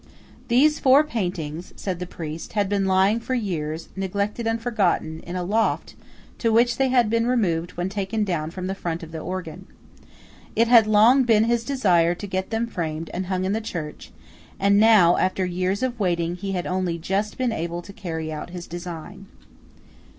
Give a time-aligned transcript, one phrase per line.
[0.47, 5.35] These four paintings, said the priest, had been lying for years, neglected and forgotten, in
[5.35, 5.93] a loft
[6.39, 9.67] to which they had been removed when taken down from the front of the organ.
[10.55, 14.11] It had long been his desire to get them framed and hung in the church;
[14.59, 18.49] and now, after years of waiting, he had only just been able to carry out
[18.49, 19.27] his design.